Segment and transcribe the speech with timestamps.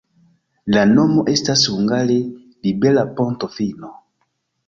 [0.75, 2.17] La nomo estas hungare
[2.69, 3.93] libera-ponto-fino.